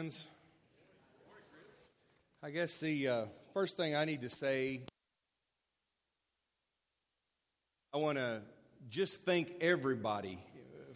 [0.00, 0.24] friends.
[2.42, 4.80] I guess the uh, first thing I need to say,
[7.92, 8.40] I want to
[8.88, 10.38] just thank everybody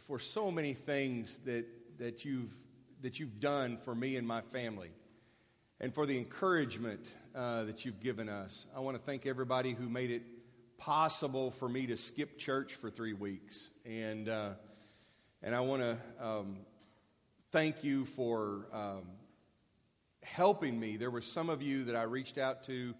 [0.07, 1.67] for so many things that,
[1.99, 2.51] that, you've,
[3.03, 4.91] that you've done for me and my family,
[5.81, 8.67] and for the encouragement uh, that you've given us.
[8.75, 10.23] I want to thank everybody who made it
[10.79, 13.69] possible for me to skip church for three weeks.
[13.85, 14.53] And, uh,
[15.43, 16.57] and I want to um,
[17.55, 19.03] thank you for um,
[20.25, 20.97] helping me.
[20.97, 22.95] There were some of you that I reached out to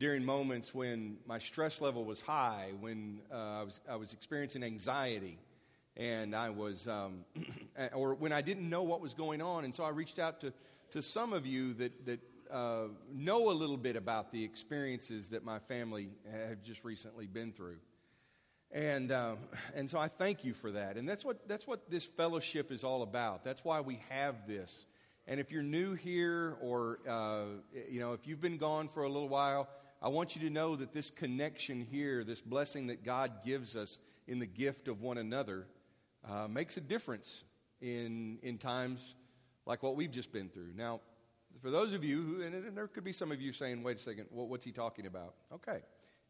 [0.00, 4.64] during moments when my stress level was high, when uh, I, was, I was experiencing
[4.64, 5.38] anxiety,
[5.96, 7.24] and I was, um,
[7.92, 9.64] or when I didn't know what was going on.
[9.64, 10.52] And so I reached out to,
[10.90, 15.44] to some of you that, that uh, know a little bit about the experiences that
[15.44, 17.76] my family have just recently been through.
[18.72, 19.34] And, uh,
[19.74, 20.96] and so I thank you for that.
[20.96, 23.42] And that's what, that's what this fellowship is all about.
[23.42, 24.86] That's why we have this.
[25.26, 27.44] And if you're new here or, uh,
[27.90, 29.68] you know, if you've been gone for a little while,
[30.00, 33.98] I want you to know that this connection here, this blessing that God gives us
[34.26, 35.66] in the gift of one another,
[36.28, 37.44] uh, makes a difference
[37.80, 39.14] in, in times
[39.66, 40.72] like what we've just been through.
[40.76, 41.00] Now,
[41.60, 44.00] for those of you who, and there could be some of you saying, wait a
[44.00, 45.34] second, what's he talking about?
[45.52, 45.80] Okay.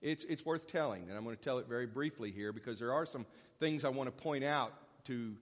[0.00, 2.92] It's, it's worth telling, and I'm going to tell it very briefly here because there
[2.92, 3.26] are some
[3.58, 4.72] things I want to point out
[5.04, 5.34] to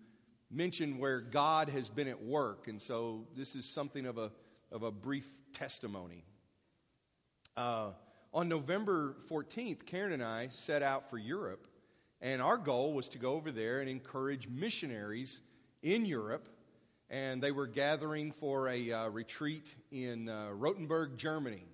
[0.51, 2.67] mention where God has been at work.
[2.67, 4.33] And so this is something of a,
[4.73, 6.25] of a brief testimony.
[7.57, 7.91] Uh,
[8.35, 11.67] on November 14th, Karen and I set out for Europe,
[12.21, 15.41] and our goal was to go over there and encourage missionaries
[15.83, 16.49] in Europe.
[17.11, 21.65] And they were gathering for a uh, retreat in uh, Rothenburg, Germany.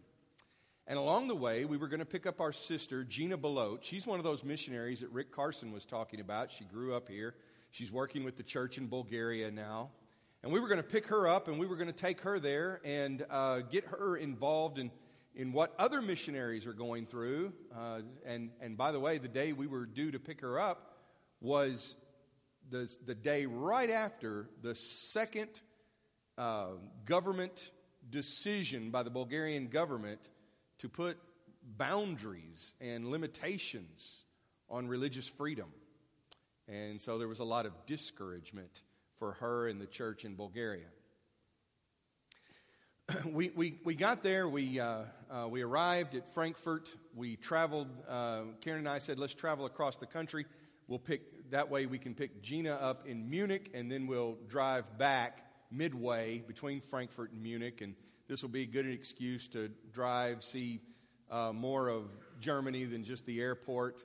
[0.87, 3.83] And along the way, we were going to pick up our sister, Gina Belote.
[3.83, 6.51] She's one of those missionaries that Rick Carson was talking about.
[6.51, 7.35] She grew up here.
[7.71, 9.91] She's working with the church in Bulgaria now.
[10.43, 12.39] And we were going to pick her up and we were going to take her
[12.39, 14.91] there and uh, get her involved in,
[15.35, 17.55] in what other missionaries are going through.
[17.75, 20.99] Uh, and, and by the way, the day we were due to pick her up
[21.41, 21.95] was
[22.71, 25.49] the, the day right after the second
[26.37, 26.67] uh,
[27.07, 27.71] government
[28.11, 30.21] decision by the Bulgarian government
[30.79, 31.19] to put
[31.77, 34.25] boundaries and limitations
[34.69, 35.69] on religious freedom.
[36.69, 38.83] And so there was a lot of discouragement
[39.19, 40.87] for her and the church in Bulgaria.
[43.27, 47.89] we, we, we got there, we, uh, uh, we arrived at Frankfurt, we traveled.
[48.09, 50.47] Uh, Karen and I said, let's travel across the country.
[50.89, 54.99] We'll pick, that way we can pick Gina up in Munich, and then we'll drive
[54.99, 57.83] back midway between Frankfurt and Munich.
[57.83, 57.95] And
[58.29, 60.81] this will be a good excuse to drive, see
[61.31, 64.03] uh, more of Germany than just the airport.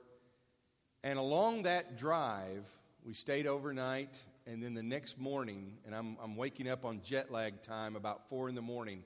[1.04, 2.66] And along that drive,
[3.06, 7.32] we stayed overnight, and then the next morning, and I'm, I'm waking up on jet
[7.32, 9.04] lag time about four in the morning,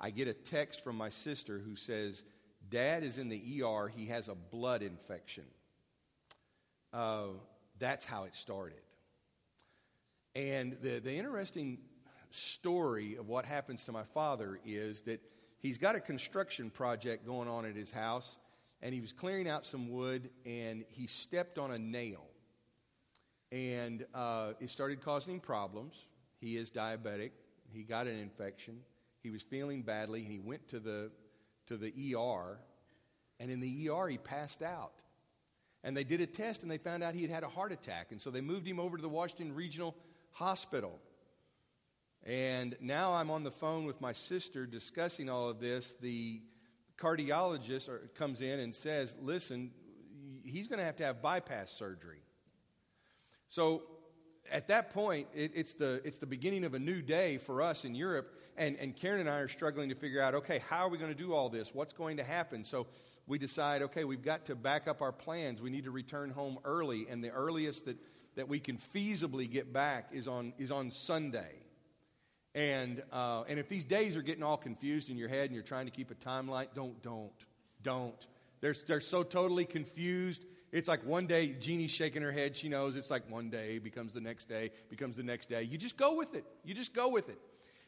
[0.00, 2.24] I get a text from my sister who says,
[2.68, 5.44] Dad is in the ER, he has a blood infection.
[6.92, 7.26] Uh,
[7.78, 8.80] that's how it started.
[10.34, 11.78] And the, the interesting
[12.36, 15.20] story of what happens to my father is that
[15.58, 18.38] he's got a construction project going on at his house,
[18.82, 22.24] and he was clearing out some wood, and he stepped on a nail.
[23.50, 26.06] And uh, it started causing problems.
[26.40, 27.30] He is diabetic.
[27.72, 28.80] He got an infection.
[29.22, 30.22] He was feeling badly.
[30.22, 31.10] He went to the,
[31.66, 32.58] to the ER,
[33.40, 35.02] and in the ER, he passed out.
[35.82, 38.08] And they did a test, and they found out he had had a heart attack.
[38.10, 39.94] And so they moved him over to the Washington Regional
[40.32, 40.98] Hospital.
[42.26, 45.94] And now I'm on the phone with my sister discussing all of this.
[46.00, 46.42] The
[46.98, 49.70] cardiologist comes in and says, Listen,
[50.42, 52.18] he's going to have to have bypass surgery.
[53.48, 53.82] So
[54.50, 57.84] at that point, it, it's, the, it's the beginning of a new day for us
[57.84, 58.34] in Europe.
[58.56, 61.12] And, and Karen and I are struggling to figure out okay, how are we going
[61.12, 61.72] to do all this?
[61.72, 62.64] What's going to happen?
[62.64, 62.88] So
[63.28, 65.62] we decide okay, we've got to back up our plans.
[65.62, 67.06] We need to return home early.
[67.08, 67.98] And the earliest that,
[68.34, 71.60] that we can feasibly get back is on, is on Sunday.
[72.56, 75.62] And, uh, and if these days are getting all confused in your head and you're
[75.62, 77.30] trying to keep a timeline, don't, don't,
[77.82, 78.26] don't.
[78.62, 80.42] They're, they're so totally confused.
[80.72, 82.56] It's like one day, Jeannie's shaking her head.
[82.56, 85.64] She knows it's like one day becomes the next day, becomes the next day.
[85.64, 86.46] You just go with it.
[86.64, 87.38] You just go with it.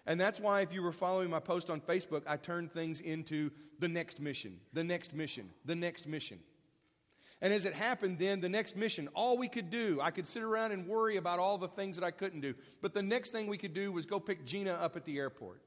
[0.07, 3.51] And that's why, if you were following my post on Facebook, I turned things into
[3.79, 6.41] the next mission, the next mission, the next mission.
[7.41, 10.43] And as it happened then, the next mission, all we could do, I could sit
[10.43, 12.55] around and worry about all the things that I couldn't do.
[12.83, 15.63] But the next thing we could do was go pick Gina up at the airport.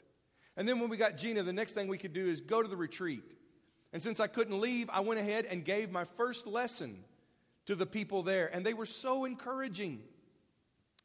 [0.58, 2.68] And then when we got Gina, the next thing we could do is go to
[2.68, 3.24] the retreat.
[3.94, 7.04] And since I couldn't leave, I went ahead and gave my first lesson
[7.68, 8.54] to the people there.
[8.54, 10.02] And they were so encouraging.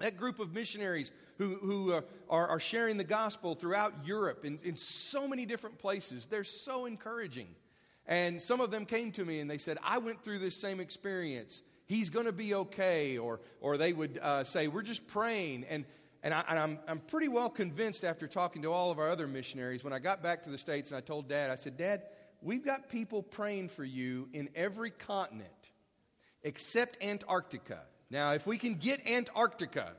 [0.00, 4.58] That group of missionaries who, who uh, are, are sharing the gospel throughout Europe in,
[4.64, 7.48] in so many different places, they're so encouraging.
[8.06, 10.80] And some of them came to me and they said, I went through this same
[10.80, 11.62] experience.
[11.86, 13.18] He's going to be okay.
[13.18, 15.64] Or, or they would uh, say, We're just praying.
[15.68, 15.84] And,
[16.22, 19.26] and, I, am I'm, I'm pretty well convinced after talking to all of our other
[19.26, 22.02] missionaries, when I got back to the States and I told Dad, I said, Dad,
[22.42, 25.50] we've got people praying for you in every continent
[26.42, 27.80] except Antarctica.
[28.08, 29.92] Now, if we can get Antarctica,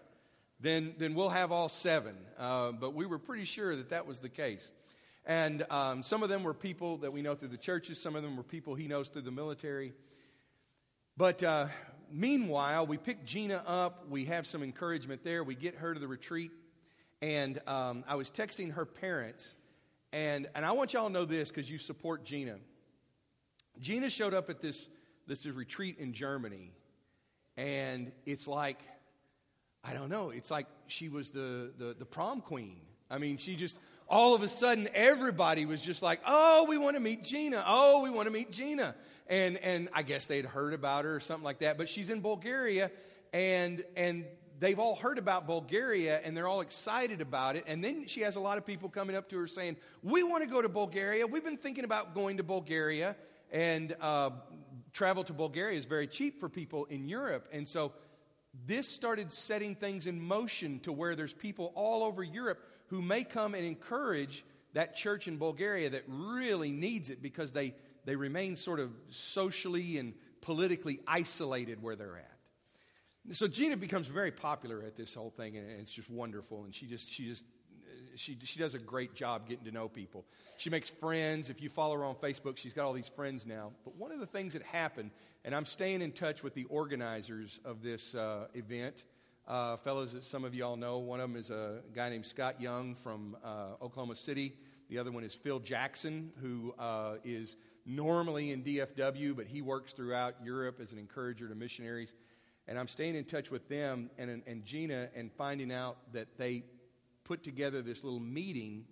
[0.62, 2.16] then, then we'll have all seven.
[2.40, 4.72] Uh, but we were pretty sure that that was the case.
[5.28, 8.24] And um, some of them were people that we know through the churches, some of
[8.24, 9.94] them were people he knows through the military.
[11.18, 11.68] But uh,
[12.10, 14.10] meanwhile, we pick Gina up.
[14.10, 15.44] We have some encouragement there.
[15.44, 16.52] We get her to the retreat.
[17.22, 19.56] And um, I was texting her parents.
[20.14, 22.56] And, and I want y'all to know this because you support Gina.
[23.82, 24.88] Gina showed up at this,
[25.28, 26.72] this retreat in Germany.
[27.58, 28.80] And it's like,
[29.84, 32.78] I don't know, it's like she was the, the, the prom queen.
[33.10, 33.78] I mean, she just,
[34.10, 37.64] all of a sudden, everybody was just like, oh, we want to meet Gina.
[37.68, 38.96] Oh, we want to meet Gina.
[39.28, 41.78] And, and I guess they'd heard about her or something like that.
[41.78, 42.90] But she's in Bulgaria,
[43.34, 44.26] and, and
[44.60, 47.66] they've all heard about Bulgaria, and they're all excited about it.
[47.68, 50.44] And then she has a lot of people coming up to her saying, we want
[50.44, 51.28] to go to Bulgaria.
[51.28, 53.16] We've been thinking about going to Bulgaria.
[53.52, 54.32] And uh,
[54.94, 57.48] travel to Bulgaria is very cheap for people in Europe.
[57.52, 57.92] And so
[58.66, 63.24] this started setting things in motion to where there's people all over Europe who may
[63.24, 64.44] come and encourage
[64.74, 67.74] that church in Bulgaria that really needs it because they,
[68.06, 73.36] they remain sort of socially and politically isolated where they're at.
[73.36, 76.64] So Gina becomes very popular at this whole thing, and it's just wonderful.
[76.64, 77.44] And she just, she just,
[78.16, 80.26] she, she does a great job getting to know people.
[80.58, 81.50] She makes friends.
[81.50, 83.72] If you follow her on Facebook, she's got all these friends now.
[83.84, 85.12] But one of the things that happened,
[85.44, 89.04] and I'm staying in touch with the organizers of this uh, event
[89.48, 90.98] uh, fellows that some of you all know.
[90.98, 94.54] One of them is a guy named Scott Young from uh, Oklahoma City.
[94.90, 97.56] The other one is Phil Jackson, who uh, is
[97.86, 102.14] normally in DFW, but he works throughout Europe as an encourager to missionaries.
[102.68, 106.64] And I'm staying in touch with them and, and Gina and finding out that they
[107.24, 108.86] put together this little meeting.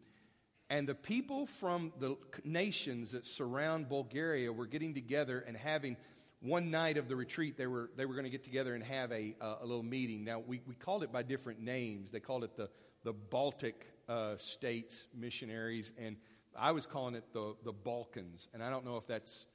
[0.70, 2.16] And the people from the
[2.46, 5.98] nations that surround Bulgaria were getting together and having
[6.46, 9.12] one night of the retreat, they were, they were going to get together and have
[9.12, 10.24] a, a, a little meeting.
[10.24, 12.12] Now, we, we called it by different names.
[12.12, 12.70] They called it the,
[13.04, 16.18] the Baltic uh, states missionaries, and
[16.58, 18.50] I was calling it the, the Balkans.
[18.54, 19.46] And I don't know if that's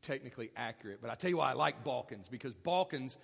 [0.00, 3.18] technically accurate, but I tell you why I like Balkans, because Balkans,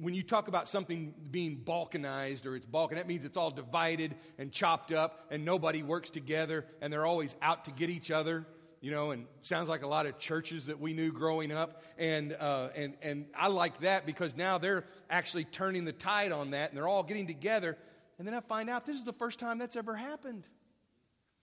[0.00, 4.14] when you talk about something being balkanized or it's Balkan, that means it's all divided
[4.38, 8.46] and chopped up and nobody works together and they're always out to get each other
[8.80, 11.82] you know, and sounds like a lot of churches that we knew growing up.
[11.98, 16.52] And, uh, and, and I like that because now they're actually turning the tide on
[16.52, 17.76] that and they're all getting together.
[18.18, 20.44] And then I find out this is the first time that's ever happened.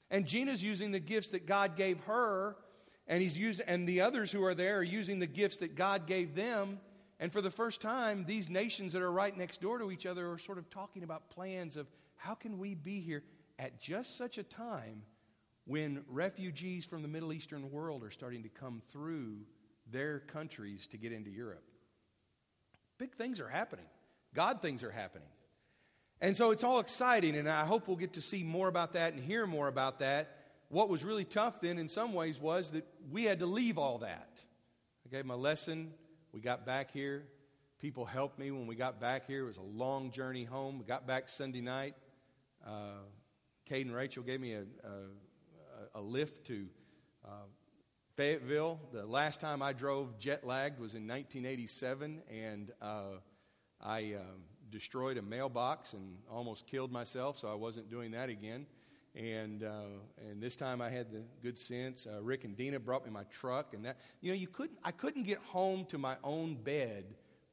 [0.10, 2.56] And Gina's using the gifts that God gave her,
[3.08, 6.06] and, he's using, and the others who are there are using the gifts that God
[6.06, 6.80] gave them.
[7.20, 10.32] And for the first time, these nations that are right next door to each other
[10.32, 11.88] are sort of talking about plans of
[12.18, 13.24] how can we be here
[13.58, 15.04] at just such a time
[15.66, 19.38] when refugees from the Middle Eastern world are starting to come through
[19.92, 21.64] their countries to get into Europe.
[22.98, 23.86] Big things are happening.
[24.34, 25.28] God things are happening.
[26.22, 29.14] And so it's all exciting, and I hope we'll get to see more about that
[29.14, 30.38] and hear more about that.
[30.70, 34.00] What was really tough then, in some ways, was that we had to leave all
[34.00, 34.30] that.
[35.06, 35.94] I gave my lesson.
[36.32, 37.26] We got back here.
[37.80, 39.44] People helped me when we got back here.
[39.44, 40.80] It was a long journey home.
[40.80, 41.96] We got back Sunday night.
[42.66, 43.04] Uh,
[43.66, 44.92] Cade and Rachel gave me a, a
[45.96, 46.68] a lift to
[47.24, 47.30] uh,
[48.16, 48.80] Fayetteville.
[48.92, 53.20] The last time I drove jet lagged was in 1987, and uh,
[53.82, 58.68] I um, destroyed a mailbox and almost killed myself, so I wasn't doing that again.
[59.16, 62.06] And uh, and this time I had the good sense.
[62.06, 64.92] Uh, Rick and Dina brought me my truck, and that you know you couldn't I
[64.92, 67.06] couldn't get home to my own bed,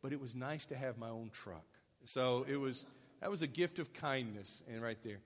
[0.03, 1.65] but it was nice to have my own truck.
[2.05, 2.85] So it was
[3.21, 5.21] that was a gift of kindness, and right there.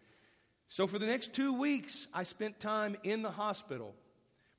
[0.69, 3.95] So for the next two weeks, I spent time in the hospital.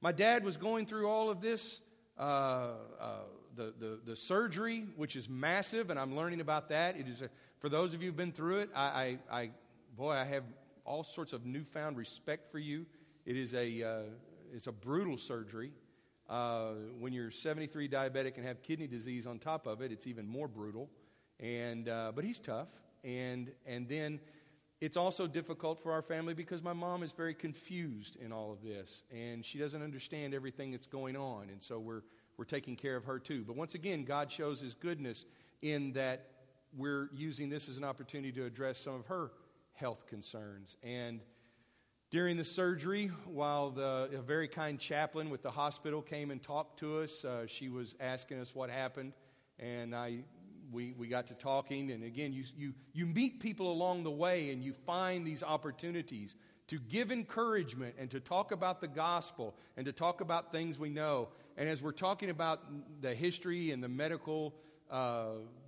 [0.01, 1.81] My dad was going through all of this,
[2.17, 3.15] uh, uh,
[3.55, 6.97] the, the, the, surgery, which is massive, and I'm learning about that.
[6.97, 9.51] It is a, for those of you who've been through it, I, I, I,
[9.97, 10.43] boy, I have
[10.85, 12.85] all sorts of newfound respect for you.
[13.25, 14.01] It is a, uh,
[14.53, 15.71] it's a brutal surgery.
[16.29, 20.27] Uh, when you're 73 diabetic and have kidney disease on top of it, it's even
[20.27, 20.89] more brutal.
[21.39, 22.69] And, uh, but he's tough.
[23.03, 24.19] And, and then
[24.79, 28.61] it's also difficult for our family because my mom is very confused in all of
[28.61, 31.49] this and she doesn't understand everything that's going on.
[31.49, 32.03] And so we're,
[32.37, 33.43] we're taking care of her too.
[33.45, 35.25] But once again, God shows his goodness
[35.61, 36.27] in that
[36.75, 39.31] we're using this as an opportunity to address some of her
[39.73, 40.75] health concerns.
[40.83, 41.21] And
[42.09, 46.79] during the surgery, while the, a very kind chaplain with the hospital came and talked
[46.79, 49.13] to us, uh, she was asking us what happened,
[49.59, 50.19] and I,
[50.71, 51.91] we, we got to talking.
[51.91, 56.35] And again, you, you, you meet people along the way, and you find these opportunities
[56.67, 60.89] to give encouragement and to talk about the gospel and to talk about things we
[60.89, 61.29] know.
[61.55, 62.61] And as we're talking about
[63.01, 64.53] the history and the medical
[64.91, 65.27] uh,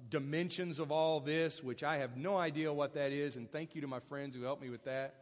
[0.09, 3.81] dimensions of all this, which I have no idea what that is, and thank you
[3.81, 5.15] to my friends who helped me with that.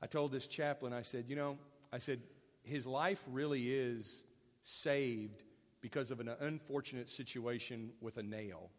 [0.00, 1.58] I told this chaplain, I said, you know,
[1.92, 2.20] I said,
[2.62, 4.24] his life really is
[4.62, 5.42] saved
[5.80, 8.70] because of an unfortunate situation with a nail.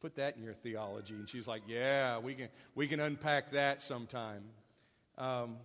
[0.00, 1.14] Put that in your theology.
[1.14, 4.44] And she's like, yeah, we can, we can unpack that sometime.
[5.18, 5.56] Um,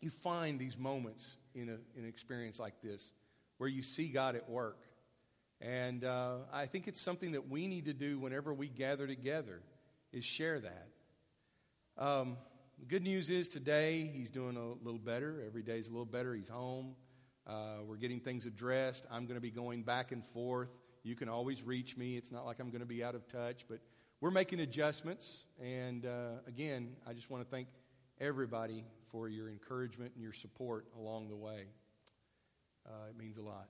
[0.00, 3.12] you find these moments in, a, in an experience like this
[3.56, 4.78] where you see God at work.
[5.60, 9.62] And uh, I think it's something that we need to do whenever we gather together
[10.12, 10.88] is share that.
[11.96, 12.36] Um,
[12.78, 15.42] the good news is today he's doing a little better.
[15.46, 16.34] Every day's a little better.
[16.34, 16.96] He's home.
[17.46, 19.06] Uh, we're getting things addressed.
[19.10, 20.70] I'm going to be going back and forth.
[21.04, 22.16] You can always reach me.
[22.16, 23.78] It's not like I'm going to be out of touch, but
[24.22, 25.44] we're making adjustments.
[25.62, 27.68] And uh, again, I just want to thank
[28.18, 31.66] everybody for your encouragement and your support along the way.
[32.86, 33.68] Uh, it means a lot.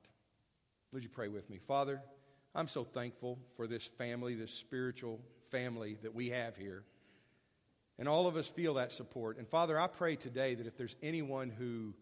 [0.93, 1.59] Would you pray with me?
[1.59, 2.01] Father,
[2.55, 6.85] I'm so thankful for this family, this spiritual family that we have here.
[7.99, 9.39] And all of us feel that support.
[9.39, 11.95] And Father, I pray today that if there's anyone who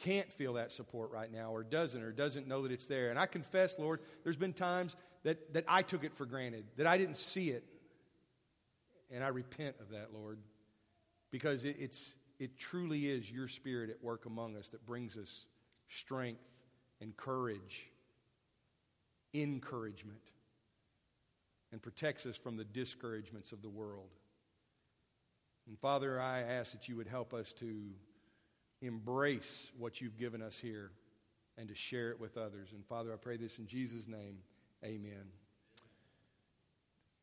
[0.00, 3.18] can't feel that support right now or doesn't or doesn't know that it's there, and
[3.18, 6.98] I confess, Lord, there's been times that, that I took it for granted, that I
[6.98, 7.64] didn't see it.
[9.12, 10.38] And I repent of that, Lord,
[11.30, 15.46] because it, it's, it truly is your spirit at work among us that brings us
[15.88, 16.40] strength
[17.00, 17.90] and courage,
[19.34, 20.20] encouragement,
[21.72, 24.10] and protects us from the discouragements of the world.
[25.66, 27.90] And Father, I ask that you would help us to
[28.82, 30.90] embrace what you've given us here
[31.58, 32.70] and to share it with others.
[32.72, 34.38] And Father, I pray this in Jesus' name.
[34.84, 35.28] Amen.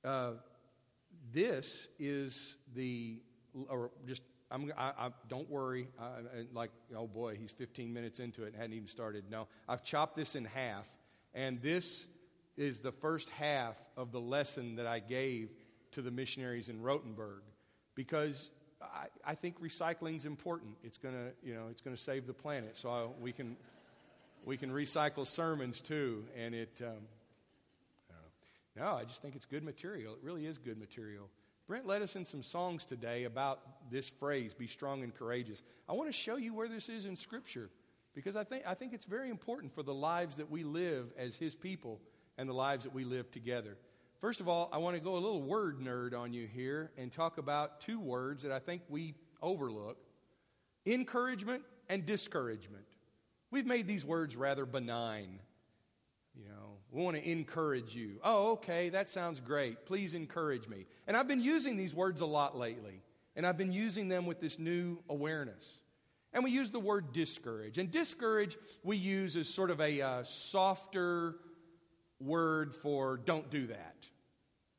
[0.04, 0.32] Uh,
[1.34, 3.20] this is the,
[3.68, 5.90] or just I'm, I, I, don't worry.
[6.00, 9.26] I, like, oh boy, he's 15 minutes into it and hadn't even started.
[9.30, 10.88] No, I've chopped this in half,
[11.34, 12.08] and this
[12.56, 15.50] is the first half of the lesson that I gave
[15.92, 17.42] to the missionaries in Rothenburg,
[17.94, 18.50] because
[18.82, 20.76] I, I think recycling is important.
[20.84, 22.78] It's gonna, you know, it's gonna save the planet.
[22.78, 23.58] So I, we can,
[24.46, 26.82] we can recycle sermons too, and it.
[26.84, 27.08] Um,
[28.78, 30.14] no, I just think it's good material.
[30.14, 31.30] It really is good material.
[31.68, 35.64] Brent led us in some songs today about this phrase, be strong and courageous.
[35.90, 37.70] I want to show you where this is in Scripture
[38.14, 41.36] because I think, I think it's very important for the lives that we live as
[41.36, 42.00] His people
[42.38, 43.78] and the lives that we live together.
[44.20, 47.12] First of all, I want to go a little word nerd on you here and
[47.12, 49.98] talk about two words that I think we overlook
[50.88, 52.86] encouragement and discouragement.
[53.52, 55.40] We've made these words rather benign.
[56.36, 58.20] You know, we want to encourage you.
[58.24, 59.86] Oh, okay, that sounds great.
[59.86, 60.88] Please encourage me.
[61.06, 63.04] And I've been using these words a lot lately,
[63.36, 65.80] and I've been using them with this new awareness.
[66.34, 67.78] And we use the word discourage.
[67.78, 71.36] And discourage we use as sort of a uh, softer
[72.20, 73.96] word for don't do that.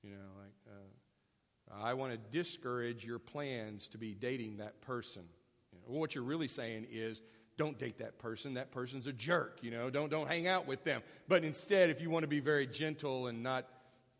[0.02, 5.22] You know, like, uh, I want to discourage your plans to be dating that person.
[5.72, 7.22] You know, what you're really saying is,
[7.56, 8.54] don't date that person.
[8.54, 9.90] That person's a jerk, you know.
[9.90, 11.02] Don't, don't hang out with them.
[11.26, 13.66] But instead, if you want to be very gentle and not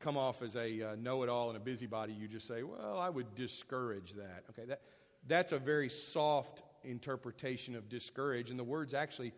[0.00, 2.98] come off as a uh, know it all and a busybody, you just say, well,
[2.98, 4.44] I would discourage that.
[4.50, 4.82] Okay, that,
[5.26, 9.32] that's a very soft interpretation of discourage, and the word's actually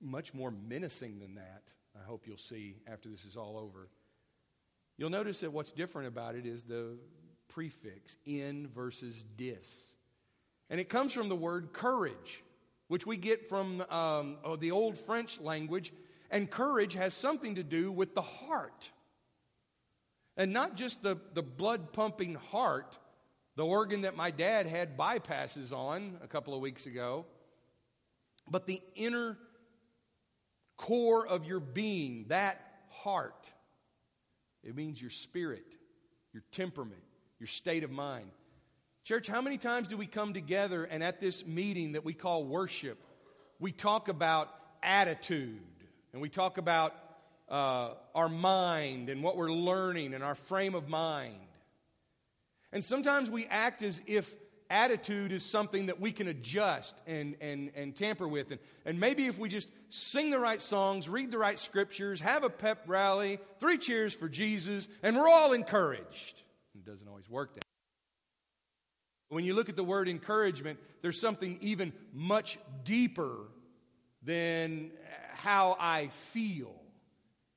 [0.00, 1.62] much more menacing than that.
[2.02, 3.88] I hope you'll see after this is all over.
[4.96, 6.98] You'll notice that what's different about it is the
[7.48, 9.94] prefix, in versus dis.
[10.68, 12.42] And it comes from the word courage,
[12.88, 15.92] which we get from um, oh, the old French language.
[16.30, 18.90] And courage has something to do with the heart.
[20.36, 22.98] And not just the, the blood pumping heart,
[23.54, 27.26] the organ that my dad had bypasses on a couple of weeks ago,
[28.50, 29.36] but the inner
[30.82, 33.48] core of your being, that heart.
[34.64, 35.64] It means your spirit,
[36.32, 37.02] your temperament,
[37.38, 38.30] your state of mind.
[39.04, 42.44] Church, how many times do we come together and at this meeting that we call
[42.44, 42.98] worship,
[43.60, 44.48] we talk about
[44.82, 45.60] attitude
[46.12, 46.94] and we talk about
[47.48, 51.36] uh, our mind and what we're learning and our frame of mind.
[52.72, 54.34] And sometimes we act as if
[54.72, 58.50] attitude is something that we can adjust and, and, and tamper with.
[58.50, 62.42] And, and maybe if we just sing the right songs, read the right scriptures, have
[62.42, 66.42] a pep rally, three cheers for Jesus, and we're all encouraged.
[66.74, 67.64] It doesn't always work that
[69.30, 69.36] way.
[69.36, 73.36] when you look at the word encouragement, there's something even much deeper
[74.22, 74.90] than
[75.32, 76.81] how I feel.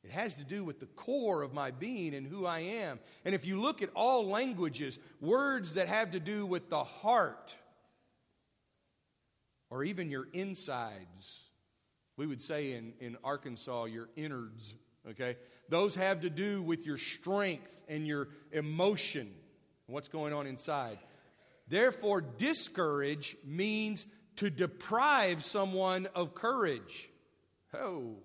[0.06, 3.00] It has to do with the core of my being and who I am.
[3.26, 7.56] And if you look at all languages, words that have to do with the heart
[9.72, 11.40] or even your insides,
[12.18, 14.76] we would say in, in Arkansas, your innards,
[15.10, 15.38] okay?
[15.70, 19.34] Those have to do with your strength and your emotion,
[19.88, 21.00] what's going on inside.
[21.68, 27.10] Therefore, discourage means to deprive someone of courage.
[27.74, 28.18] Oh,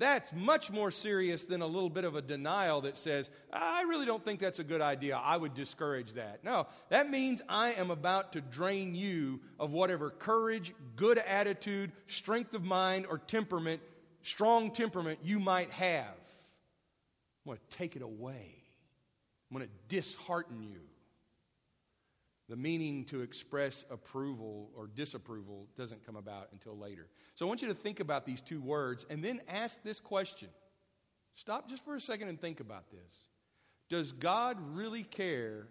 [0.00, 4.06] that's much more serious than a little bit of a denial that says, I really
[4.06, 5.20] don't think that's a good idea.
[5.22, 6.42] I would discourage that.
[6.42, 12.54] No, that means I am about to drain you of whatever courage, good attitude, strength
[12.54, 13.82] of mind, or temperament,
[14.22, 16.06] strong temperament you might have.
[17.44, 18.54] I'm going to take it away.
[19.50, 20.80] I'm going to dishearten you.
[22.50, 27.06] The meaning to express approval or disapproval doesn't come about until later.
[27.36, 30.48] So I want you to think about these two words and then ask this question.
[31.36, 33.28] Stop just for a second and think about this.
[33.88, 35.68] Does God really care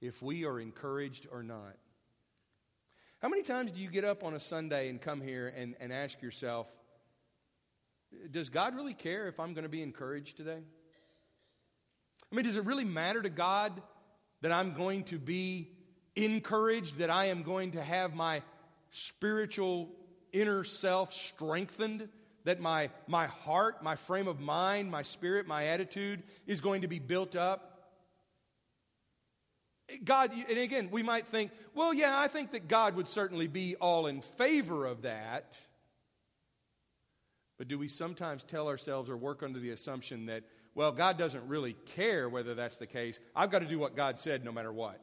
[0.00, 1.74] if we are encouraged or not?
[3.20, 5.92] How many times do you get up on a Sunday and come here and, and
[5.92, 6.68] ask yourself,
[8.30, 10.60] does God really care if I'm going to be encouraged today?
[12.32, 13.82] I mean, does it really matter to God
[14.42, 15.72] that I'm going to be
[16.16, 18.42] encouraged, that I am going to have my
[18.90, 19.90] spiritual
[20.32, 22.08] inner self strengthened,
[22.44, 26.88] that my, my heart, my frame of mind, my spirit, my attitude is going to
[26.88, 27.68] be built up.
[30.04, 33.74] God, and again, we might think, well, yeah, I think that God would certainly be
[33.76, 35.54] all in favor of that.
[37.56, 41.48] But do we sometimes tell ourselves or work under the assumption that, well, God doesn't
[41.48, 43.18] really care whether that's the case?
[43.34, 45.00] I've got to do what God said no matter what.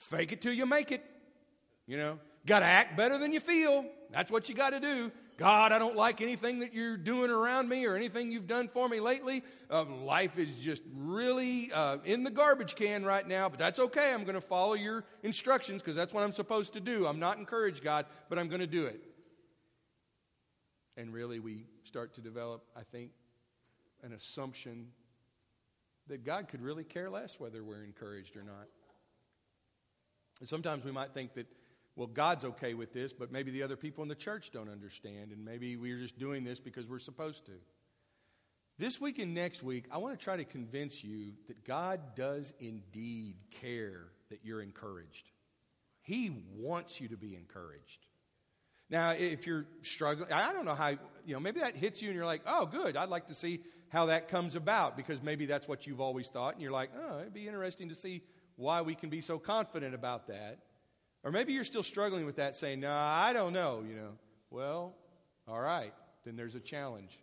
[0.00, 1.04] Fake it till you make it.
[1.86, 3.84] You know, got to act better than you feel.
[4.10, 5.12] That's what you got to do.
[5.36, 8.88] God, I don't like anything that you're doing around me or anything you've done for
[8.88, 9.42] me lately.
[9.70, 14.12] Uh, life is just really uh, in the garbage can right now, but that's okay.
[14.12, 17.06] I'm going to follow your instructions because that's what I'm supposed to do.
[17.06, 19.02] I'm not encouraged, God, but I'm going to do it.
[20.96, 23.12] And really, we start to develop, I think,
[24.02, 24.88] an assumption
[26.08, 28.66] that God could really care less whether we're encouraged or not.
[30.40, 31.46] And sometimes we might think that
[31.96, 35.32] well, God's okay with this, but maybe the other people in the church don't understand,
[35.32, 37.52] and maybe we're just doing this because we're supposed to.
[38.78, 42.54] This week and next week, I want to try to convince you that God does
[42.58, 45.30] indeed care that you're encouraged.
[46.00, 48.06] He wants you to be encouraged.
[48.88, 50.88] Now, if you're struggling, I don't know how,
[51.26, 53.60] you know, maybe that hits you and you're like, oh, good, I'd like to see
[53.90, 57.20] how that comes about because maybe that's what you've always thought, and you're like, oh,
[57.20, 58.22] it'd be interesting to see
[58.56, 60.58] why we can be so confident about that.
[61.22, 64.12] Or maybe you're still struggling with that, saying, No, I don't know, you know.
[64.50, 64.94] Well,
[65.46, 65.92] all right,
[66.24, 67.18] then there's a challenge.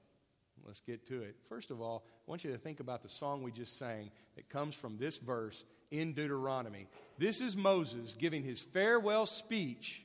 [0.66, 1.36] Let's get to it.
[1.48, 4.50] First of all, I want you to think about the song we just sang that
[4.50, 6.88] comes from this verse in Deuteronomy.
[7.18, 10.04] This is Moses giving his farewell speech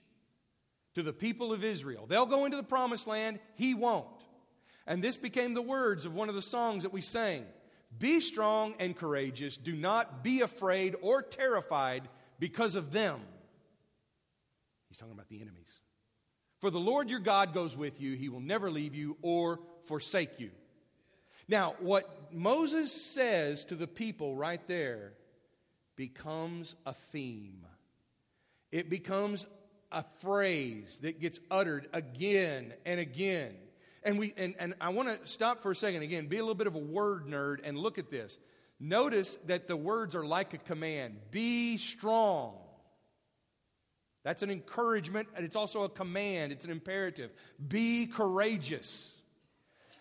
[0.94, 2.06] to the people of Israel.
[2.06, 4.06] They'll go into the promised land, he won't.
[4.86, 7.44] And this became the words of one of the songs that we sang
[7.98, 13.20] Be strong and courageous, do not be afraid or terrified because of them.
[14.88, 15.80] He's talking about the enemies.
[16.60, 20.38] For the Lord your God goes with you, he will never leave you or forsake
[20.38, 20.50] you.
[21.48, 25.12] Now, what Moses says to the people right there
[25.96, 27.66] becomes a theme.
[28.70, 29.46] It becomes
[29.90, 33.54] a phrase that gets uttered again and again.
[34.04, 36.54] And, we, and, and I want to stop for a second again, be a little
[36.54, 38.38] bit of a word nerd, and look at this.
[38.80, 42.54] Notice that the words are like a command be strong.
[44.24, 47.32] That's an encouragement, and it's also a command, it's an imperative.
[47.66, 49.12] Be courageous.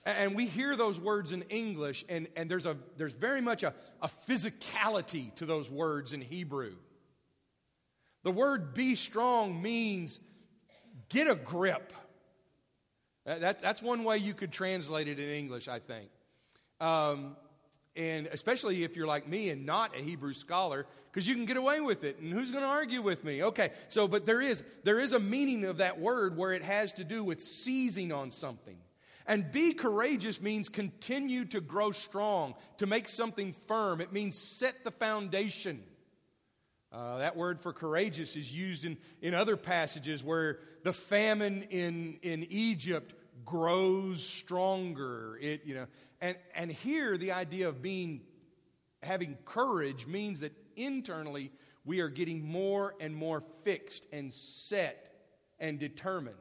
[0.05, 3.73] And we hear those words in English, and, and there's, a, there's very much a,
[4.01, 6.73] a physicality to those words in Hebrew.
[8.23, 10.19] The word be strong means
[11.09, 11.93] get a grip.
[13.25, 16.09] That, that's one way you could translate it in English, I think.
[16.79, 17.35] Um,
[17.95, 21.57] and especially if you're like me and not a Hebrew scholar, because you can get
[21.57, 22.19] away with it.
[22.19, 23.43] And who's going to argue with me?
[23.43, 26.93] Okay, so, but there is, there is a meaning of that word where it has
[26.93, 28.77] to do with seizing on something.
[29.27, 34.01] And be courageous means continue to grow strong, to make something firm.
[34.01, 35.83] It means set the foundation.
[36.91, 42.19] Uh, that word for courageous is used in, in other passages where the famine in,
[42.21, 43.13] in Egypt
[43.45, 45.37] grows stronger.
[45.41, 45.87] It, you know,
[46.19, 48.21] and, and here the idea of being
[49.03, 51.51] having courage means that internally
[51.83, 55.13] we are getting more and more fixed and set
[55.59, 56.35] and determined.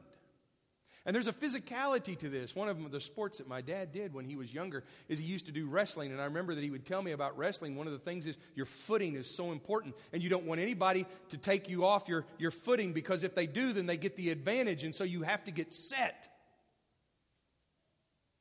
[1.05, 2.55] And there's a physicality to this.
[2.55, 5.47] One of the sports that my dad did when he was younger is he used
[5.47, 6.11] to do wrestling.
[6.11, 7.75] And I remember that he would tell me about wrestling.
[7.75, 9.95] One of the things is your footing is so important.
[10.13, 13.47] And you don't want anybody to take you off your, your footing because if they
[13.47, 14.83] do, then they get the advantage.
[14.83, 16.27] And so you have to get set.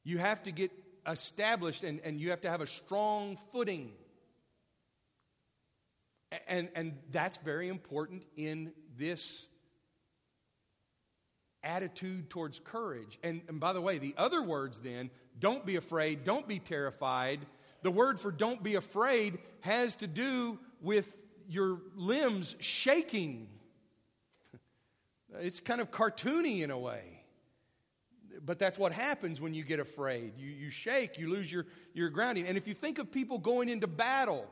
[0.05, 0.71] You have to get
[1.07, 3.93] established and, and you have to have a strong footing.
[6.47, 9.49] And, and that's very important in this
[11.63, 13.19] attitude towards courage.
[13.23, 17.41] And, and by the way, the other words then, don't be afraid, don't be terrified.
[17.83, 21.19] The word for don't be afraid has to do with
[21.49, 23.49] your limbs shaking.
[25.39, 27.23] It's kind of cartoony in a way.
[28.45, 30.33] But that's what happens when you get afraid.
[30.37, 32.49] You, you shake, you lose your, your grounding.
[32.49, 34.45] And if you think of people going into battle,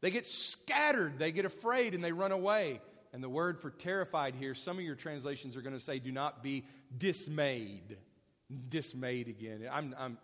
[0.00, 2.80] they get scattered, they get afraid, and they run away.
[3.12, 6.12] And the word for terrified here, some of your translations are going to say, do
[6.12, 6.64] not be
[6.96, 7.96] dismayed.
[8.68, 9.68] Dismayed again.
[9.70, 10.18] I'm, I'm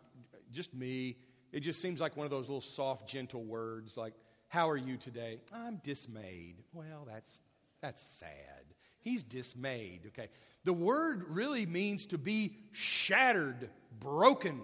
[0.52, 1.16] just me.
[1.52, 4.14] It just seems like one of those little soft, gentle words like,
[4.48, 5.40] How are you today?
[5.52, 6.56] I'm dismayed.
[6.72, 7.42] Well, that's,
[7.80, 8.64] that's sad.
[9.00, 10.02] He's dismayed.
[10.08, 10.28] Okay.
[10.64, 13.68] The word really means to be shattered,
[13.98, 14.60] broken.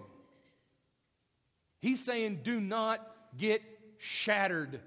[1.81, 3.05] He's saying, Do not
[3.37, 3.61] get
[3.97, 4.79] shattered.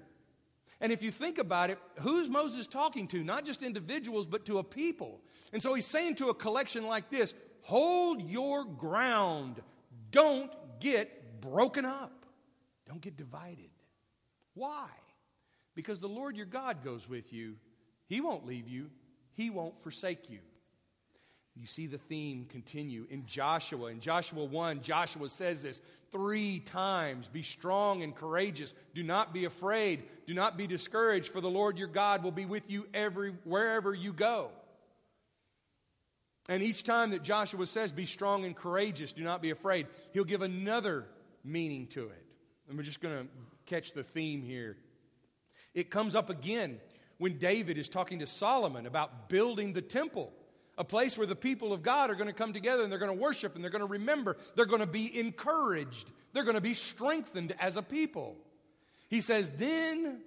[0.83, 3.23] And if you think about it, who's Moses talking to?
[3.23, 5.21] Not just individuals, but to a people.
[5.53, 9.61] And so he's saying to a collection like this hold your ground.
[10.11, 12.25] Don't get broken up.
[12.85, 13.69] Don't get divided.
[14.55, 14.89] Why?
[15.73, 17.55] Because the Lord your God goes with you.
[18.07, 18.89] He won't leave you,
[19.31, 20.39] He won't forsake you.
[21.55, 23.91] You see the theme continue in Joshua.
[23.91, 28.73] In Joshua 1, Joshua says this three times Be strong and courageous.
[28.95, 30.03] Do not be afraid.
[30.25, 33.93] Do not be discouraged, for the Lord your God will be with you every, wherever
[33.93, 34.49] you go.
[36.49, 40.23] And each time that Joshua says, Be strong and courageous, do not be afraid, he'll
[40.23, 41.05] give another
[41.43, 42.25] meaning to it.
[42.67, 43.27] And we're just going to
[43.67, 44.77] catch the theme here.
[45.75, 46.79] It comes up again
[47.19, 50.33] when David is talking to Solomon about building the temple
[50.77, 53.15] a place where the people of God are going to come together and they're going
[53.15, 54.37] to worship and they're going to remember.
[54.55, 56.11] They're going to be encouraged.
[56.33, 58.35] They're going to be strengthened as a people.
[59.07, 60.21] He says, Then,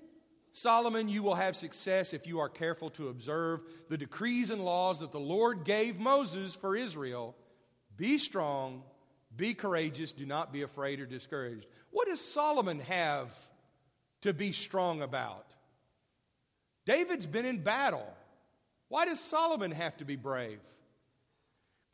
[0.53, 5.01] Solomon, you will have success if you are careful to observe the decrees and laws
[5.01, 7.35] that the Lord gave Moses for Israel.
[7.97, 8.83] Be strong,
[9.35, 11.67] be courageous, do not be afraid or discouraged.
[11.91, 13.37] What does Solomon have
[14.23, 15.47] to be strong about?
[16.85, 18.07] David's been in battle.
[18.89, 20.61] Why does Solomon have to be brave?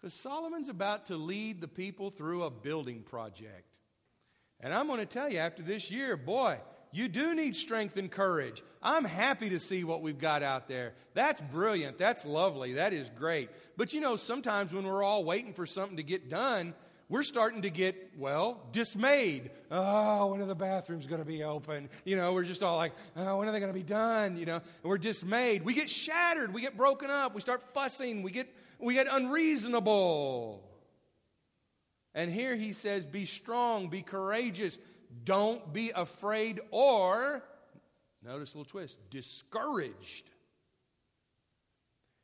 [0.00, 3.66] Because Solomon's about to lead the people through a building project.
[4.61, 6.59] And I'm going to tell you, after this year, boy,
[6.92, 8.62] you do need strength and courage.
[8.83, 10.94] I'm happy to see what we've got out there.
[11.14, 11.98] That's brilliant.
[11.98, 12.74] That's lovely.
[12.74, 13.48] That is great.
[13.76, 16.74] But you know, sometimes when we're all waiting for something to get done,
[17.12, 19.51] we're starting to get, well, dismayed.
[19.70, 21.90] Oh, when are the bathrooms going to be open?
[22.07, 24.38] You know, we're just all like, oh, when are they going to be done?
[24.38, 25.62] You know, and we're dismayed.
[25.62, 26.55] We get shattered.
[26.55, 27.35] We get broken up.
[27.35, 28.22] We start fussing.
[28.22, 28.48] We get,
[28.79, 30.66] we get unreasonable.
[32.14, 34.79] And here he says, be strong, be courageous,
[35.22, 37.42] don't be afraid or,
[38.25, 40.31] notice a little twist, discouraged.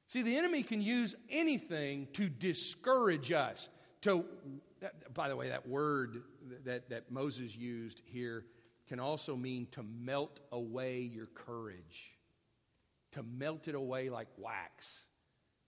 [0.08, 3.68] See, the enemy can use anything to discourage us,
[4.02, 4.24] to
[4.80, 6.22] that, by the way, that word
[6.64, 8.44] that, that Moses used here
[8.88, 12.12] can also mean to melt away your courage,
[13.12, 15.04] to melt it away like wax.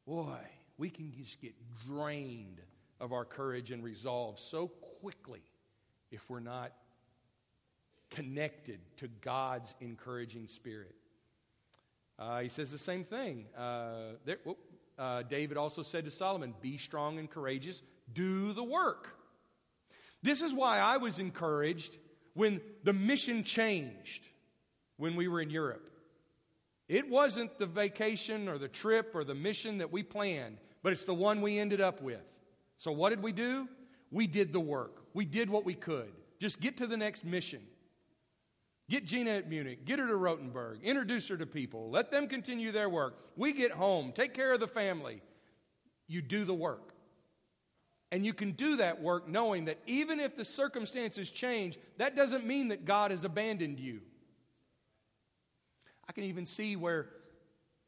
[0.07, 0.38] Boy,
[0.79, 1.55] we can just get
[1.87, 2.61] drained
[3.01, 5.42] of our courage and resolve so quickly
[6.11, 6.73] if we're not
[8.11, 10.94] connected to God's encouraging spirit.
[12.18, 13.46] Uh, he says the same thing.
[13.57, 14.38] Uh, there,
[14.99, 19.16] uh, David also said to Solomon, Be strong and courageous, do the work.
[20.23, 21.96] This is why I was encouraged
[22.35, 24.27] when the mission changed
[24.96, 25.90] when we were in Europe.
[26.88, 31.05] It wasn't the vacation or the trip or the mission that we planned, but it's
[31.05, 32.23] the one we ended up with.
[32.79, 33.68] So, what did we do?
[34.11, 35.05] We did the work.
[35.14, 36.11] We did what we could.
[36.38, 37.61] Just get to the next mission.
[38.88, 42.73] Get Gina at Munich, get her to Rothenburg, introduce her to people, let them continue
[42.73, 43.14] their work.
[43.37, 45.23] We get home, take care of the family.
[46.09, 46.89] You do the work.
[48.12, 52.44] And you can do that work knowing that even if the circumstances change, that doesn't
[52.44, 54.01] mean that God has abandoned you.
[56.09, 57.09] I can even see where,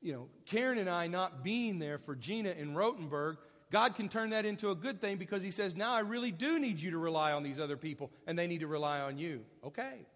[0.01, 3.39] you know, Karen and I not being there for Gina in Rothenburg,
[3.73, 6.61] God can turn that into a good thing because He says, now I really do
[6.61, 9.41] need you to rely on these other people and they need to rely on you.
[9.65, 10.07] Okay,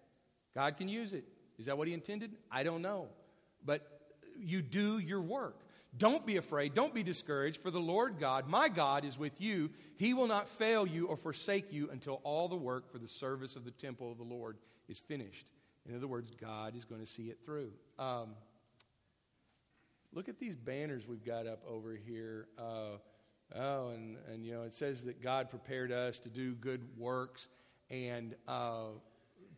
[0.55, 1.25] God can use it.
[1.59, 2.31] Is that what He intended?
[2.49, 3.07] I don't know.
[3.65, 3.85] But
[4.39, 5.59] you do your work.
[5.95, 6.73] Don't be afraid.
[6.73, 9.69] Don't be discouraged, for the Lord God, my God, is with you.
[9.95, 13.55] He will not fail you or forsake you until all the work for the service
[13.55, 15.47] of the temple of the Lord is finished.
[15.87, 17.71] In other words, God is going to see it through.
[17.97, 18.35] Um,
[20.13, 22.47] look at these banners we've got up over here.
[22.59, 22.97] Uh,
[23.55, 27.47] oh, and, and, you know, it says that God prepared us to do good works
[27.89, 28.87] and uh,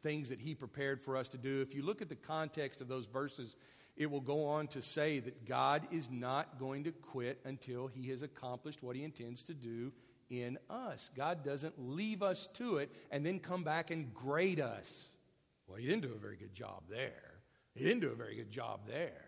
[0.01, 1.61] things that He prepared for us to do.
[1.61, 3.55] If you look at the context of those verses,
[3.99, 8.09] it will go on to say that God is not going to quit until He
[8.09, 9.91] has accomplished what He intends to do
[10.29, 11.11] in us.
[11.17, 15.09] God doesn't leave us to it and then come back and grade us.
[15.67, 17.33] Well, he didn't do a very good job there.
[17.75, 19.25] He didn't do a very good job there.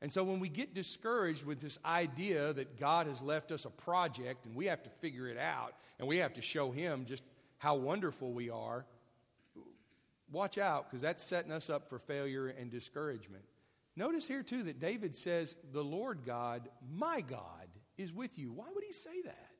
[0.00, 3.70] And so when we get discouraged with this idea that God has left us a
[3.70, 7.24] project and we have to figure it out and we have to show Him just
[7.58, 8.84] how wonderful we are,
[10.30, 13.42] watch out because that's setting us up for failure and discouragement.
[13.96, 18.52] Notice here too that David says, The Lord God, my God, is with you.
[18.52, 19.50] Why would he say that?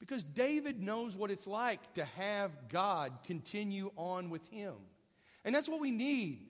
[0.00, 4.74] Because David knows what it's like to have God continue on with him.
[5.44, 6.48] And that's what we need.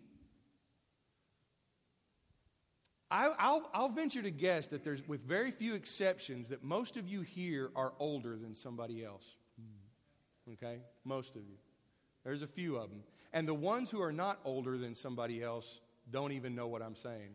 [3.11, 7.21] I, will venture to guess that there's, with very few exceptions, that most of you
[7.21, 9.37] here are older than somebody else.
[10.53, 10.79] Okay?
[11.05, 11.57] Most of you.
[12.25, 13.03] There's a few of them.
[13.33, 16.97] And the ones who are not older than somebody else don't even know what I'm
[16.97, 17.35] saying.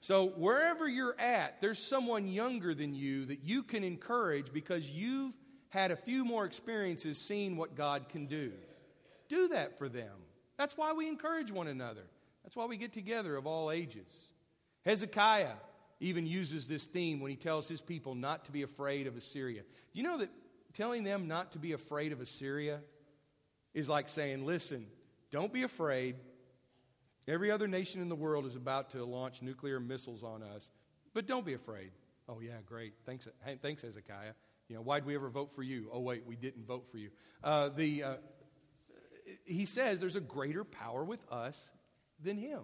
[0.00, 5.32] So, wherever you're at, there's someone younger than you that you can encourage because you've
[5.70, 8.52] had a few more experiences seeing what God can do.
[9.28, 10.12] Do that for them.
[10.56, 12.04] That's why we encourage one another.
[12.42, 14.06] That's why we get together of all ages.
[14.84, 15.54] Hezekiah
[16.00, 19.62] even uses this theme when he tells his people not to be afraid of Assyria.
[19.92, 20.28] You know that
[20.74, 22.80] telling them not to be afraid of Assyria
[23.72, 24.86] is like saying, listen,
[25.30, 26.16] don't be afraid.
[27.26, 30.70] Every other nation in the world is about to launch nuclear missiles on us,
[31.14, 31.90] but don't be afraid.
[32.28, 32.94] Oh, yeah, great.
[33.06, 33.28] Thanks,
[33.62, 34.32] thanks Hezekiah.
[34.68, 35.88] You know, why'd we ever vote for you?
[35.92, 37.10] Oh, wait, we didn't vote for you.
[37.42, 38.14] Uh, the, uh,
[39.44, 41.70] he says there's a greater power with us
[42.22, 42.60] than him.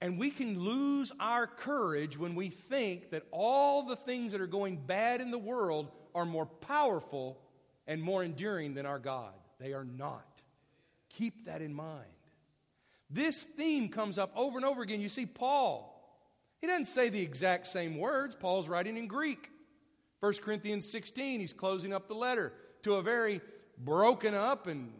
[0.00, 4.46] And we can lose our courage when we think that all the things that are
[4.46, 7.40] going bad in the world are more powerful
[7.86, 9.32] and more enduring than our God.
[9.58, 10.42] They are not.
[11.08, 12.04] Keep that in mind.
[13.10, 15.00] This theme comes up over and over again.
[15.00, 15.94] You see, Paul,
[16.60, 18.36] he doesn't say the exact same words.
[18.36, 19.50] Paul's writing in Greek.
[20.20, 23.40] 1 Corinthians 16, he's closing up the letter to a very
[23.78, 24.92] broken up and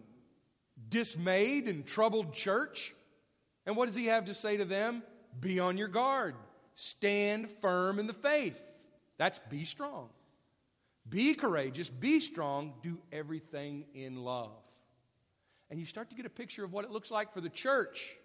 [0.89, 2.95] dismayed and troubled church.
[3.67, 5.03] And what does he have to say to them?
[5.39, 6.35] Be on your guard,
[6.75, 8.61] stand firm in the faith.
[9.19, 10.09] That's be strong.
[11.09, 14.53] Be courageous, be strong, do everything in love
[15.71, 18.17] and you start to get a picture of what it looks like for the church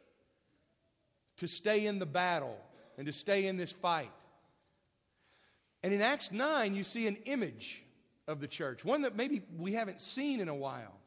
[1.37, 2.57] to stay in the battle
[2.97, 4.11] and to stay in this fight.
[5.81, 7.83] And in Acts 9, you see an image
[8.27, 10.99] of the church, one that maybe we haven't seen in a while.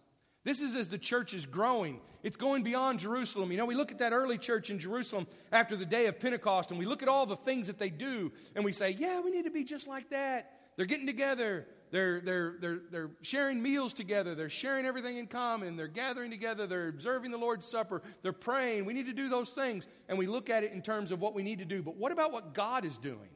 [0.45, 2.01] This is as the church is growing.
[2.23, 3.51] It's going beyond Jerusalem.
[3.51, 6.71] You know, we look at that early church in Jerusalem after the day of Pentecost,
[6.71, 9.33] and we look at all the things that they do, and we say, yeah, we
[9.33, 10.53] need to be just like that.
[10.77, 11.67] They're getting together.
[11.91, 14.35] They're, they're, they're, they're sharing meals together.
[14.35, 15.77] They're sharing everything in common.
[15.77, 16.67] They're gathering together.
[16.67, 18.03] They're observing the Lord's Supper.
[18.23, 18.85] They're praying.
[18.85, 19.87] We need to do those things.
[20.09, 21.83] And we look at it in terms of what we need to do.
[21.83, 23.31] But what about what God is doing?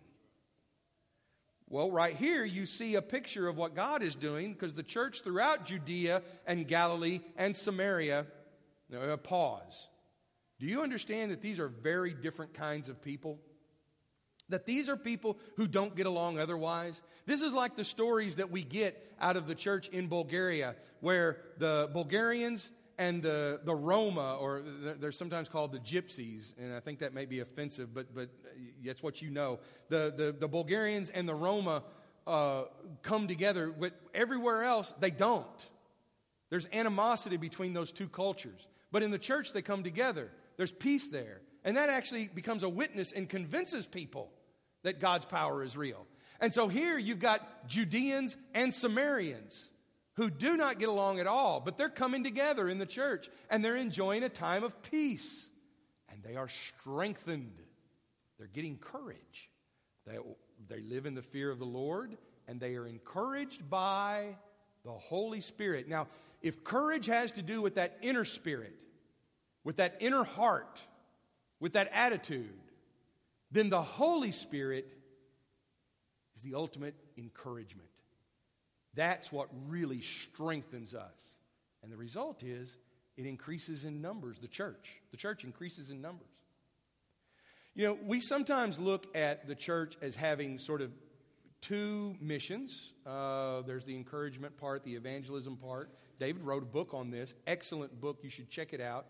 [1.69, 5.23] Well, right here, you see a picture of what God is doing because the church
[5.23, 8.27] throughout Judea and Galilee and Samaria,
[8.91, 9.89] now, pause.
[10.59, 13.39] Do you understand that these are very different kinds of people?
[14.51, 17.03] That these are people who don't get along otherwise.
[17.27, 21.39] This is like the stories that we get out of the church in Bulgaria, where
[21.59, 24.63] the Bulgarians and the, the Roma, or
[25.01, 28.29] they're sometimes called the gypsies, and I think that may be offensive, but, but
[28.85, 29.59] that's what you know.
[29.89, 31.83] The, the, the Bulgarians and the Roma
[32.27, 32.65] uh,
[33.03, 35.47] come together, but everywhere else, they don't.
[36.51, 38.69] There's animosity between those two cultures.
[38.93, 40.31] But in the church, they come together.
[40.57, 41.41] There's peace there.
[41.65, 44.31] And that actually becomes a witness and convinces people
[44.83, 46.07] that God's power is real.
[46.41, 49.71] And so here you've got Judeans and Samaritans
[50.15, 53.65] who do not get along at all, but they're coming together in the church and
[53.65, 55.49] they're enjoying a time of peace.
[56.11, 57.63] And they are strengthened.
[58.39, 59.51] They're getting courage.
[60.07, 60.19] They,
[60.69, 62.17] they live in the fear of the Lord
[62.49, 64.37] and they are encouraged by
[64.85, 65.89] the Holy Spirit.
[65.89, 66.09] Now,
[66.43, 68.75] if courage has to do with that inner spirit,
[69.63, 70.81] with that inner heart,
[71.61, 72.60] with that attitude,
[73.51, 74.87] then the Holy Spirit
[76.37, 77.89] is the ultimate encouragement.
[78.95, 81.39] That's what really strengthens us.
[81.83, 82.77] And the result is
[83.17, 84.97] it increases in numbers, the church.
[85.11, 86.27] The church increases in numbers.
[87.75, 90.91] You know, we sometimes look at the church as having sort of
[91.61, 92.93] two missions.
[93.07, 95.91] Uh, there's the encouragement part, the evangelism part.
[96.19, 98.19] David wrote a book on this, excellent book.
[98.23, 99.07] You should check it out.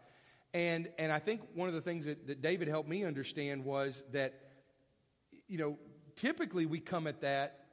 [0.53, 4.03] And, and I think one of the things that, that David helped me understand was
[4.13, 4.35] that,
[5.47, 5.79] you know,
[6.17, 7.67] typically we come at that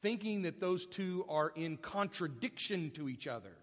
[0.00, 3.56] thinking that those two are in contradiction to each other.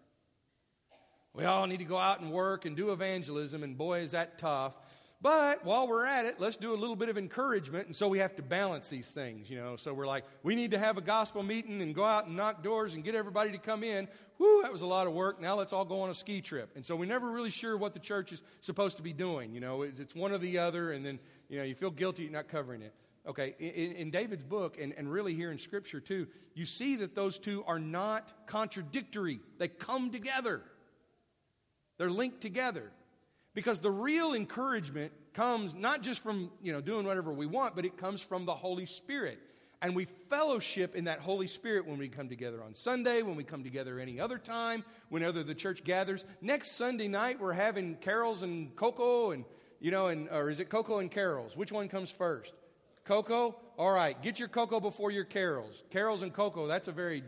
[1.33, 4.37] We all need to go out and work and do evangelism, and boy, is that
[4.37, 4.73] tough.
[5.21, 7.87] But while we're at it, let's do a little bit of encouragement.
[7.87, 9.75] And so we have to balance these things, you know.
[9.75, 12.61] So we're like, we need to have a gospel meeting and go out and knock
[12.61, 14.07] doors and get everybody to come in.
[14.37, 15.41] Whoo, that was a lot of work.
[15.41, 16.71] Now let's all go on a ski trip.
[16.75, 19.53] And so we're never really sure what the church is supposed to be doing.
[19.53, 22.47] You know, it's one or the other, and then, you know, you feel guilty not
[22.47, 22.93] covering it.
[23.27, 27.15] Okay, in, in David's book, and, and really here in Scripture too, you see that
[27.15, 30.61] those two are not contradictory, they come together.
[31.97, 32.91] They're linked together.
[33.55, 37.85] Because the real encouragement comes not just from, you know, doing whatever we want, but
[37.85, 39.39] it comes from the Holy Spirit.
[39.81, 43.43] And we fellowship in that Holy Spirit when we come together on Sunday, when we
[43.43, 46.25] come together any other time, whenever the church gathers.
[46.41, 49.45] Next Sunday night, we're having carols and cocoa, and,
[49.79, 51.55] you know, and, or is it cocoa and carols?
[51.55, 52.53] Which one comes first?
[53.03, 53.55] Cocoa?
[53.77, 55.83] All right, get your cocoa before your carols.
[55.91, 57.23] Carols and cocoa, that's a very,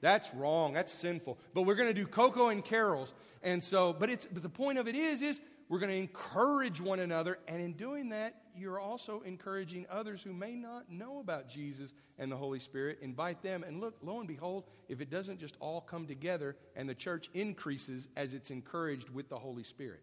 [0.00, 1.38] that's wrong, that's sinful.
[1.54, 3.14] But we're going to do cocoa and carols.
[3.42, 6.80] And so, but it's but the point of it is, is we're going to encourage
[6.80, 11.48] one another, and in doing that, you're also encouraging others who may not know about
[11.48, 12.98] Jesus and the Holy Spirit.
[13.00, 16.88] Invite them, and look, lo and behold, if it doesn't just all come together and
[16.88, 20.02] the church increases as it's encouraged with the Holy Spirit.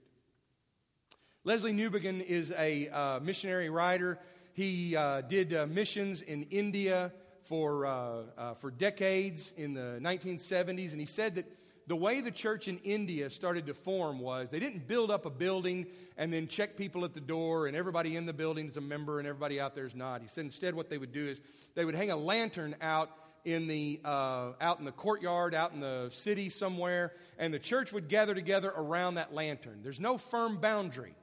[1.46, 4.20] Lesslie Newbigin is a uh, missionary writer.
[4.54, 10.92] He uh, did uh, missions in India for, uh, uh, for decades in the 1970s,
[10.92, 11.46] and he said that
[11.90, 15.30] the way the church in India started to form was they didn't build up a
[15.32, 18.82] building and then check people at the door and everybody in the building is a
[18.82, 20.22] member and everybody out there is not.
[20.22, 21.42] He said instead what they would do is
[21.74, 23.10] they would hang a lantern out
[23.44, 27.92] in the uh, out in the courtyard, out in the city somewhere, and the church
[27.92, 29.80] would gather together around that lantern.
[29.82, 31.16] There's no firm boundary.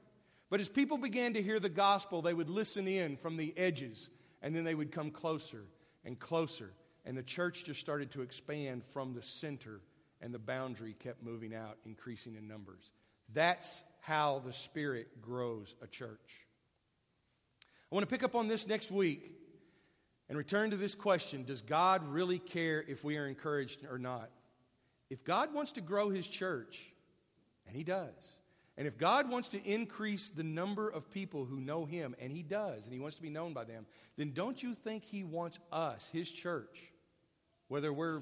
[0.49, 4.09] But as people began to hear the gospel, they would listen in from the edges,
[4.41, 5.63] and then they would come closer
[6.03, 6.73] and closer.
[7.05, 9.79] And the church just started to expand from the center
[10.21, 12.91] and the boundary kept moving out, increasing in numbers.
[13.33, 16.47] That's how the Spirit grows a church.
[17.91, 19.31] I want to pick up on this next week
[20.29, 24.29] and return to this question Does God really care if we are encouraged or not?
[25.09, 26.91] If God wants to grow His church,
[27.65, 28.39] and He does,
[28.77, 32.43] and if God wants to increase the number of people who know Him, and He
[32.43, 33.85] does, and He wants to be known by them,
[34.17, 36.91] then don't you think He wants us, His church,
[37.69, 38.21] whether we're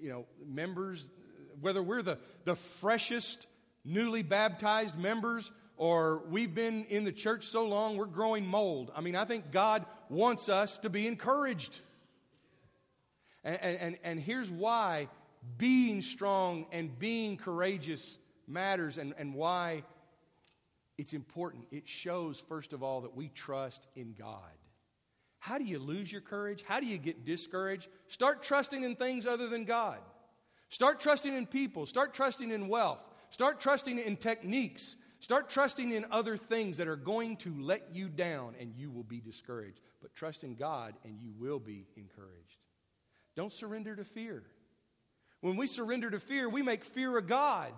[0.00, 1.08] you know, members,
[1.60, 3.46] whether we're the, the freshest,
[3.84, 8.90] newly baptized members or we've been in the church so long we're growing mold.
[8.94, 11.78] I mean, I think God wants us to be encouraged.
[13.44, 15.08] And, and, and here's why
[15.58, 19.84] being strong and being courageous matters and, and why
[20.98, 21.66] it's important.
[21.70, 24.40] It shows, first of all, that we trust in God.
[25.46, 26.64] How do you lose your courage?
[26.66, 27.86] How do you get discouraged?
[28.08, 29.98] Start trusting in things other than God.
[30.70, 31.86] Start trusting in people.
[31.86, 32.98] Start trusting in wealth.
[33.30, 34.96] Start trusting in techniques.
[35.20, 39.04] Start trusting in other things that are going to let you down and you will
[39.04, 39.80] be discouraged.
[40.02, 42.58] But trust in God and you will be encouraged.
[43.36, 44.42] Don't surrender to fear.
[45.42, 47.72] When we surrender to fear, we make fear a God.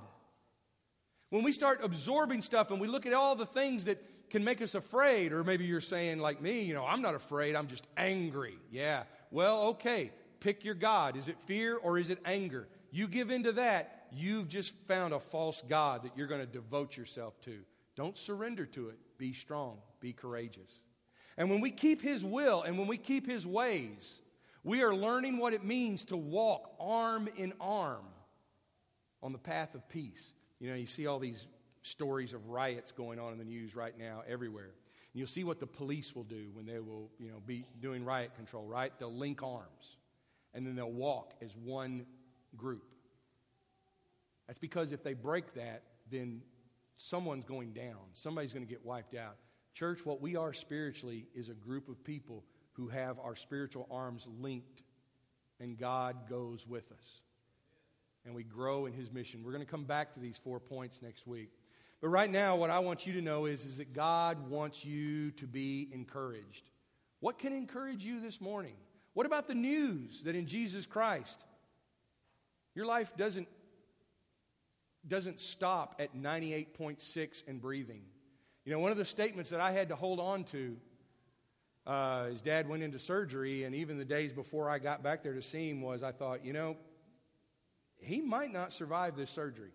[1.28, 4.62] When we start absorbing stuff and we look at all the things that can make
[4.62, 5.32] us afraid.
[5.32, 8.58] Or maybe you're saying, like me, you know, I'm not afraid, I'm just angry.
[8.70, 9.04] Yeah.
[9.30, 11.16] Well, okay, pick your God.
[11.16, 12.68] Is it fear or is it anger?
[12.90, 16.96] You give into that, you've just found a false God that you're going to devote
[16.96, 17.58] yourself to.
[17.96, 18.98] Don't surrender to it.
[19.18, 20.70] Be strong, be courageous.
[21.36, 24.20] And when we keep His will and when we keep His ways,
[24.64, 28.04] we are learning what it means to walk arm in arm
[29.22, 30.32] on the path of peace.
[30.60, 31.46] You know, you see all these
[31.88, 34.64] stories of riots going on in the news right now everywhere.
[35.12, 38.04] And you'll see what the police will do when they will, you know, be doing
[38.04, 38.92] riot control, right?
[38.98, 39.96] They'll link arms
[40.54, 42.06] and then they'll walk as one
[42.56, 42.84] group.
[44.46, 46.42] That's because if they break that, then
[46.96, 47.98] someone's going down.
[48.14, 49.36] Somebody's going to get wiped out.
[49.74, 54.26] Church, what we are spiritually is a group of people who have our spiritual arms
[54.40, 54.82] linked,
[55.60, 57.22] and God goes with us.
[58.24, 59.42] And we grow in His mission.
[59.44, 61.50] We're going to come back to these four points next week.
[62.00, 65.32] But right now, what I want you to know is, is that God wants you
[65.32, 66.70] to be encouraged.
[67.20, 68.76] What can encourage you this morning?
[69.14, 71.44] What about the news that in Jesus Christ,
[72.76, 73.48] your life doesn't,
[75.06, 78.02] doesn't stop at 98.6 and breathing?
[78.64, 80.76] You know, one of the statements that I had to hold on to
[81.84, 85.32] uh, his dad went into surgery, and even the days before I got back there
[85.32, 86.76] to see him was I thought, you know,
[87.96, 89.72] he might not survive this surgery.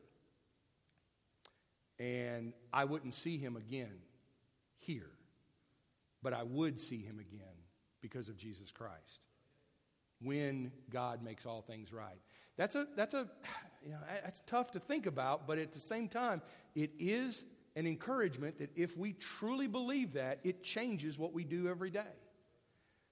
[1.99, 3.99] And I wouldn't see him again
[4.77, 5.11] here,
[6.21, 7.55] but I would see him again
[8.01, 9.25] because of Jesus Christ
[10.21, 12.19] when God makes all things right.
[12.57, 13.27] That's a, that's a,
[13.83, 16.41] you know, that's tough to think about, but at the same time,
[16.75, 21.67] it is an encouragement that if we truly believe that, it changes what we do
[21.67, 22.01] every day.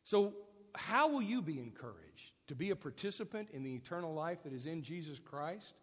[0.04, 0.34] So,
[0.74, 1.98] how will you be encouraged?
[2.48, 5.76] To be a participant in the eternal life that is in Jesus Christ?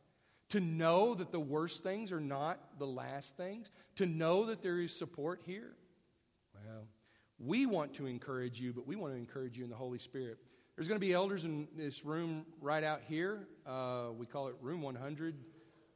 [0.51, 3.70] To know that the worst things are not the last things?
[3.96, 5.74] To know that there is support here?
[6.55, 6.86] Well,
[7.38, 10.38] we want to encourage you, but we want to encourage you in the Holy Spirit.
[10.74, 13.49] There's going to be elders in this room right out here.
[13.66, 15.34] Uh, we call it room 100.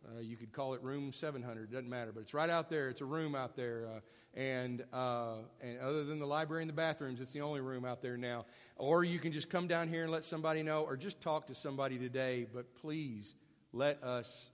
[0.04, 2.88] Uh, you could call it room 700, It doesn't matter, but it's right out there.
[2.88, 3.86] It's a room out there.
[3.86, 4.00] Uh,
[4.34, 8.02] and, uh, and other than the library and the bathrooms, it's the only room out
[8.02, 8.46] there now.
[8.76, 11.54] Or you can just come down here and let somebody know, or just talk to
[11.54, 12.46] somebody today.
[12.52, 13.36] But please
[13.72, 14.50] let us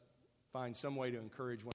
[0.52, 1.72] find some way to encourage one.